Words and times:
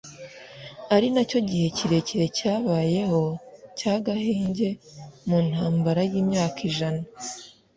ari 0.95 1.07
nacyo 1.13 1.39
gihe 1.49 1.65
kirekire 1.77 2.25
cyabayeho 2.37 3.21
cy’agahenge 3.77 4.67
mu 5.27 5.37
ntambara 5.49 6.01
y’imyaka 6.11 6.57
ijana 6.69 7.03